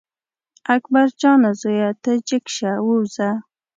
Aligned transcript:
اکبر 0.75 1.07
جانه 1.21 1.51
زویه 1.61 1.89
ته 2.03 2.11
جګ 2.27 2.45
شه 2.55 2.71
ووځه. 2.85 3.29